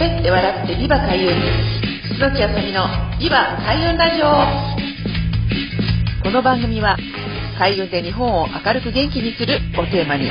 [0.00, 1.28] 喋って笑ってビバ開運。
[2.16, 2.88] 楠木あさみの
[3.20, 4.32] ビバ開運ラジオ。
[6.24, 6.96] この番組は
[7.58, 10.30] 開運で日本を明るく元気にするをテーマに。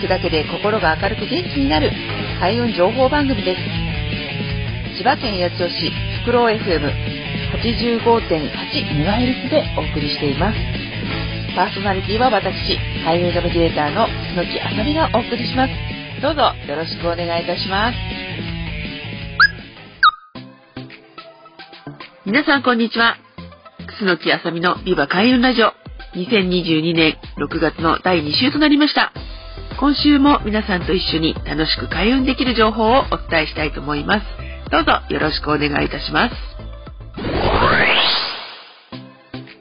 [0.00, 1.90] 聞くだけで心が明るく元気になる
[2.40, 3.60] 開運情報番組です。
[4.96, 5.90] 千葉県八千代市
[6.24, 10.56] フクロウ FM85.8MHz でお送りしています。
[11.54, 15.74] パーソナリティは私、開運ナビゲーターの楠木あさみがお送りします。
[16.22, 18.13] どうぞよろしくお願いいたします。
[22.26, 23.18] 皆さんこんにちは。
[24.00, 25.72] 楠木あさみのビバ開運ラジオ
[26.16, 29.12] 2022年6月の第2週となりました。
[29.78, 34.26] 今週も皆さんと一緒に楽しく開運できる情報をお伝えしたいと思います。
[34.70, 36.34] どうぞよろしくお願いいたします。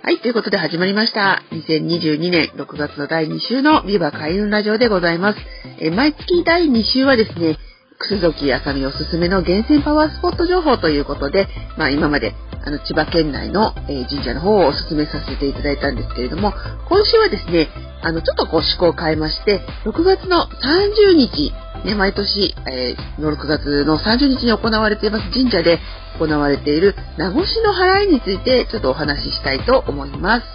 [0.01, 1.43] はい、ということで始まりました。
[1.51, 5.39] 2022年6月の第2週のビバ開運ラジオでございます。
[5.81, 7.57] え毎月第2週はですね、
[7.99, 12.33] 楠崎あさみおすすめの厳選パワースポット情報ということで、まあ今まで
[12.65, 16.53] あの千葉県内の、え神社の方をお勧めさせていただいたんですけれども、
[16.87, 17.67] 今週はですね、
[18.01, 21.53] あのちょっとこう思考を変えまして、6月の30日、
[21.83, 25.79] ね、毎年、えー、の6月の30日に行われています神社で
[26.17, 30.45] 行われている名護市の払いについてちょっとお話ししたいと思います。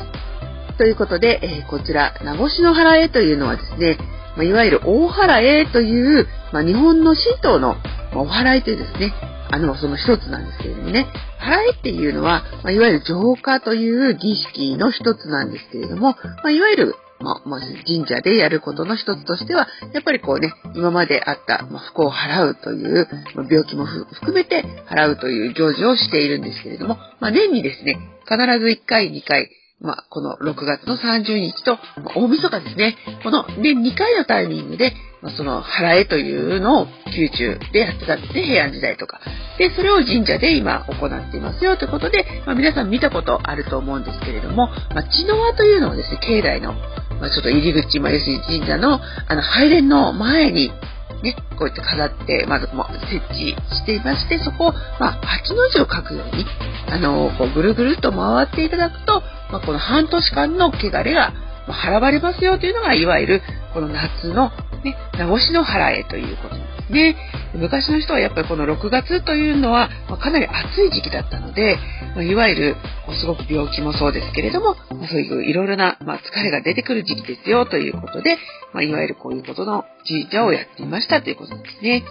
[0.79, 3.98] ということで、えー、こちら、名護市の払いというのはですね、
[4.36, 7.77] ま、いわゆる大払いという、まあ、日本の神道の、
[8.14, 9.12] お払いというですね、
[9.50, 11.06] あの、その一つなんですけれどもね、
[11.41, 31.78] 払いっていうのは、まあ、いわゆる浄化という儀式の一つなんですけれども、まあ、いわゆるまあ、まあ、神社でやることの一つとしては、やっぱりこうね、今まであった、まあ、不幸を払うという、まあ、病気も含めて払うという行事をしているんですけれども、まあ、年にですね、必ず1回、2回、まあ、この6月の30日と、
[32.16, 32.96] 大晦日ですね。
[33.22, 38.42] この年2回のタイミングで、まあ、その払えというのを宮中でやってたんですね。
[38.42, 39.20] 平安時代とか。
[39.56, 46.72] で、それを神社で今行っていますよということで、まあ、皆さん見たことあると思うんですけれども、まあ、血の輪というのをですね、境内の、
[47.20, 50.72] まあ、ちょっと入り口、まあ、要するに神社の、あの、拝殿の前に、
[51.22, 56.46] ね、こうやって飾って、まずも設置していまして、そこを、まあ、8の字を書くように、
[56.90, 61.33] あの、こうぐるぐるっと回っていただくと、まあ、この半年間の汚れが
[61.67, 63.42] 払われますよというのが、いわゆる
[63.75, 64.51] この夏の、
[64.85, 67.17] ね、名越しの払えということなんですね。
[67.55, 71.79] 昔の人はやっぱりこの6月というのは、ま、かなり暑い時期だったので、
[72.14, 72.77] ま、いわゆる
[73.20, 78.39] すごく病気もそうですけれども、ま、そういういろいろな、ま疲れが出てくる時期ですよということで、
[78.73, 82.05] まいわゆるこういうことの神社をやっていましたということですね。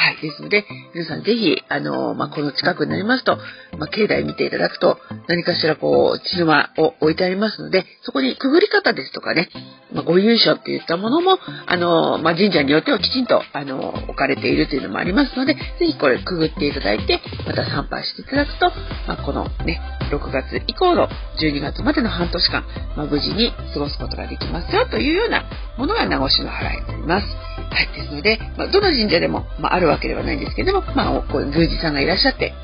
[0.00, 0.16] はい。
[0.22, 0.64] ですので、
[0.94, 3.36] 皆さんぜひ、あの、まこの近くになりますと、
[3.78, 9.48] ま境内見ていただくと、何かしらこう、血の間を置いてありますので、そこにくぐり方ですとかね、
[9.92, 18.70] まご優勝っていったものも、あの、ま神社によってはきちんと、あの、置かれているというのもありますので、ぜひこれくぐっていただいて、また参拝していただくと、
[19.08, 19.80] まこのね、
[20.12, 21.08] 6月以降の
[21.42, 22.64] 12月までの半年間、
[22.96, 25.42] ま無事に過ごすことができますよというような
[25.76, 27.57] ものが名護市の払いになります。
[27.70, 27.88] はい。
[27.94, 32.54] ですので、まあ、どの神社でも、まあ、あるわけではないんですけども、まあ、こう宮司さんがいらっしゃって、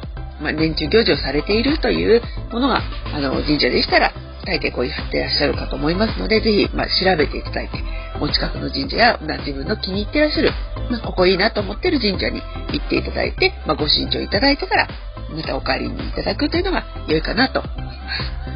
[0.40, 2.22] まあ、年中行事をされているという
[2.52, 2.82] ものが、
[3.12, 4.12] あの、神社でしたら、
[4.44, 7.82] 大抵こうやってらっしゃるかと思いますので、ぜひ、まあ、調べていただいて、
[8.20, 10.50] お近くの神社や、まあ、自分の気に入ってらっしゃる、
[10.90, 14.88] まあ、ここいいなと思ってる神社に行っていただいて、ま、ご神長いただいてから、
[15.34, 17.92] またお帰りにいただくというのが良いかなと思いま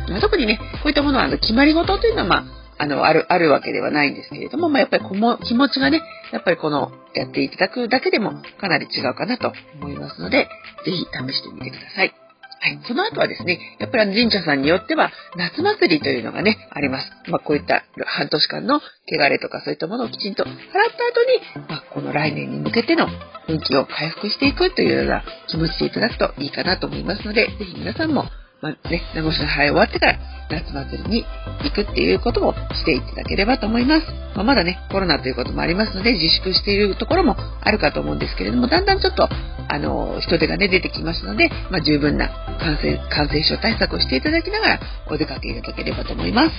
[0.06, 0.12] す。
[0.12, 6.03] ま、特にね、こういったものは、あの、決まり事というのは、まあ、あの、ある、あるわけではないんですけれども、まあ、やっぱりこの気持ちがね、
[6.33, 10.49] やっぱりこの、やっていただくだけでもかなり違うかなと思いますので、
[10.84, 12.15] ぜひ試してみてください。
[12.61, 12.81] はい。
[12.88, 17.11] その後はですね、やっぱり神社さんによっては、夏祭りというのがね、あります。
[17.31, 23.06] まあ、こういった半年間の汚れとかそういったものをきちんと払った後に、まあ、この来年に向けての
[23.49, 28.25] 運気を回復していくというような気持ちでいただくといいかなと思いますので、ぜひ皆さんも
[28.60, 30.19] まあね、名護市の早い終わってから
[30.50, 31.24] 夏祭りに
[31.62, 34.06] 行くっていうこともしていただければと思います。
[34.34, 39.28] まあ、まだね、コロナということもありますので、自粛しているところもあるかと思うんですけれども、だんだんちょっと、
[39.69, 42.28] あの、人手がね、出てきますので、まあ、十分な
[42.58, 46.50] 感染、感染症対策をしていただきながら、お出かけいただければと思います。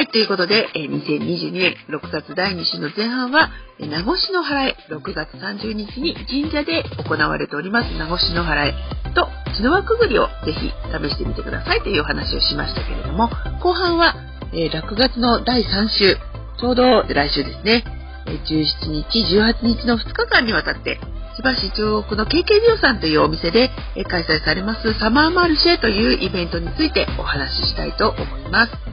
[0.00, 8.74] はい、ということで、え2022年6月第2週の前半は、名護市の払い、6月30日に神社で行われております名護市の払い
[9.14, 13.28] と血の輪くぐりをぜひ試してみてくださいというお話をしましたけれども、
[13.60, 14.14] 後半は、
[14.54, 16.16] え6月の第3週、
[16.58, 17.84] ちょうど来週ですね、
[18.24, 20.98] 17日、18日の2日間にわたって、
[21.36, 23.68] 千葉市中央区の KK リオさんというお店で
[24.08, 28.89] 開催されますサマーマルシェというイベントについてお話ししたいと思います。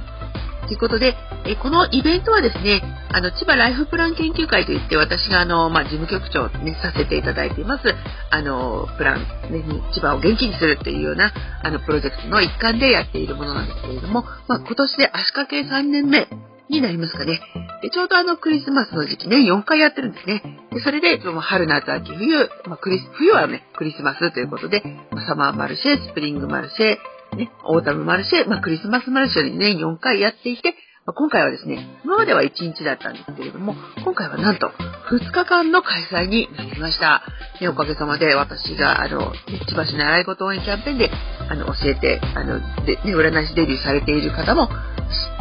[0.67, 1.15] ということで、
[1.45, 2.81] えこのイベントはですね、
[3.11, 7.83] あの、千葉ライフプラン研究会といって、私があの、まあ、事務局長ね、させていただいています、
[8.29, 9.19] あの、プラン、
[9.51, 11.31] ね、千葉を元気にするっていうような、
[11.63, 16.27] あの、プロジェクトの一環でやっているものなんですけれども、まあ、今年で足掛け3年目
[16.69, 17.39] になりますかね。
[17.81, 20.43] で、ちょうどあの、クリスマスの時期ね、4回やってるんですね。
[20.71, 24.83] で、それで、その春、夏、秋、冬、まあ、クリス、冬はね、クリスマスということで、
[25.27, 26.97] サマーマルシェ、スプリングマルシェ、
[27.37, 30.75] ね、オータムマルシェ、まあ、クリスマスマルシェに年4回やっていて、
[31.05, 34.71] まあ、今回はですね、今までは1日だったんですけれども、今回はなんと
[35.09, 37.23] 2日間の開催になりました。
[37.61, 39.31] ね、おかげさまで私が、あの、
[39.69, 41.09] 千葉市習い事応援キャンペーンで、
[41.49, 44.69] あの、教えて、あの、で、ね、占い師デビューされている方も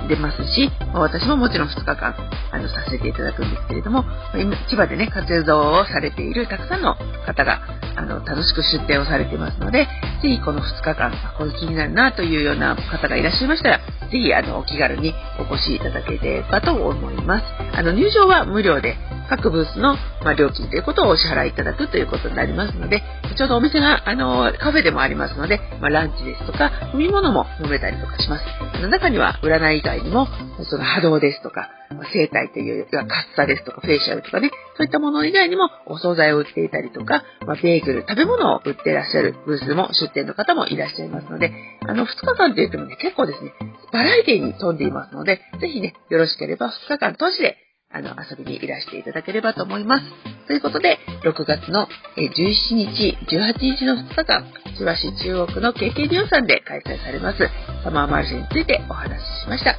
[0.07, 2.15] 出ますし、私ももちろん2日間、
[2.53, 4.05] あの、させていただくんですけれども、
[4.35, 7.61] 今、千葉でね、活動をされているたくさんの方が、
[7.97, 9.87] あの、楽しく出店をされていますので、
[10.23, 13.85] ぜひこの2日間、これ気になるなというような方がいらっしゃいましたら、ぜ
[14.19, 17.45] ひ、あの、お気軽にお越しいただければと思います。
[17.75, 18.97] あの、入場は無料で、
[19.29, 23.03] 各ブースの、ま、料金ということをお支払いいただくということになりますので、
[23.37, 28.89] ちょうどお店が、あの、カフェでもありますので、ま、ランチですとか、飲み物も飲めたりとかします。
[28.89, 30.29] 中には、占い以外にも、
[30.65, 31.71] その波動ですとか、
[32.13, 33.07] 生体という、カッ
[33.37, 41.53] サですとか、フェイシャルとかね、そういったもの以外にも、お惣菜を売っていたりとか、まあ、ベーグル、食べ物を売っていらっしゃるブースも出店の方もいらっしゃいますので、
[41.87, 43.53] あの、2日間といってもね、結構ですね、
[43.93, 47.66] バラエティに富んでいますので、ぜひね、よろしければ2日間通して
[47.97, 50.05] あの、遊びにいらしていただければと思います。
[50.47, 54.45] ということで、6月の17日、18日の2日間、
[54.77, 57.39] 千葉市中央区の KK リオさんで開催されます、
[57.83, 59.79] サマーマルシェについてお話ししました。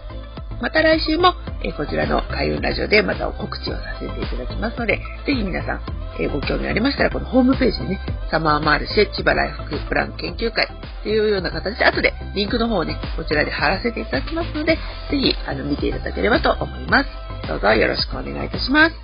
[0.60, 4.98] また来週も、えこちらの開運ラジオでまた告知をさせていただきますので、
[5.28, 5.81] ぜひ皆さん、
[6.19, 8.00] えご興味ありましたら、このホームページにね、
[8.31, 10.68] サマーマルシェ千葉ライフプラン研究会
[11.04, 14.78] というような形で、後でリンクの方をね、こちらで貼らせていただきますので、
[15.12, 17.27] ぜひ、あの、見ていただければと思います。
[17.48, 18.96] どうぞよろしくお願いいたします。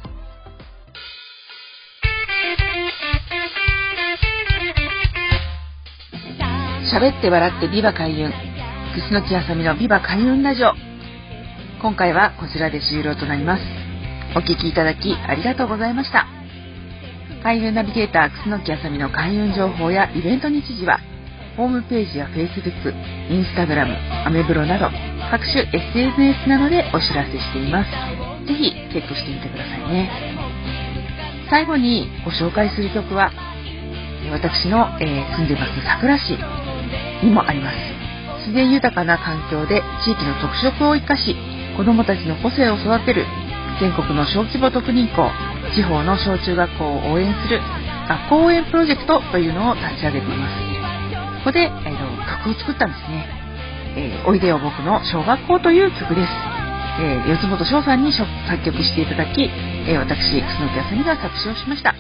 [6.94, 8.32] 喋って笑ってビバ開運。
[8.96, 10.74] 楠木あさみのビバ開運ラジオ。
[11.82, 13.64] 今回はこちらで終了となります。
[14.36, 16.28] お聴きいただきありがとうございました。
[17.44, 21.00] 開運ナビゲーター楠木あさみの開運情報やイベント日時は、
[21.58, 22.94] ホームページや Facebook、
[23.30, 24.90] Instagram、アメブロなど
[25.30, 27.92] 各種 SNS などでお知らせしています。
[28.48, 30.10] ぜひチェックしてみてくださいね。
[31.50, 33.32] 最後にご紹介する曲は、
[34.32, 36.38] 私の、えー、住んでます桜市
[37.24, 37.78] にもあります。
[38.48, 41.36] 自然豊かな環境で地域の特色を生かし、
[41.78, 43.26] 子どもたちの個性を育てる
[43.80, 45.30] 全国の小規模特任校
[45.76, 47.60] 地方の小中学校を応援する
[48.08, 50.73] 学校応援プロジェクトというのを立ち上げています
[51.44, 53.28] ここで、えー、曲を作ったんですね、
[53.98, 56.32] えー、おいでよ僕の小学校という曲です、
[57.04, 58.28] えー、四本翔さんに作
[58.64, 59.50] 曲していただき、
[59.88, 61.92] え私楠木あさみが作詞をしました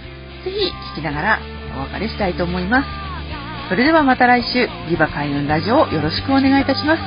[0.45, 1.40] ぜひ聴きながら
[1.75, 3.13] お別れしたいと思います
[3.69, 7.01] それではまた来週、リバ開運ラジオをよろしくお願いいたします。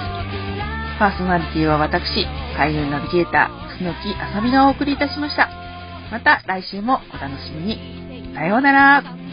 [0.99, 5.49] パーソナリティは私、開運ナビゲーター、楠木あさみがお送りいたしました。
[6.11, 8.35] また来週もお楽しみに。
[8.35, 9.25] さようなら。